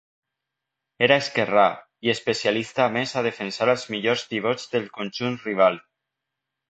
Era 1.07 1.17
esquerrà, 1.23 1.65
i 2.07 2.11
especialista 2.15 2.85
a 2.85 2.87
més 2.95 3.13
a 3.21 3.23
defensar 3.29 3.69
als 3.75 3.85
millors 3.97 4.25
pivots 4.33 4.67
del 4.73 4.89
conjunt 4.97 5.37
rival. 5.49 5.79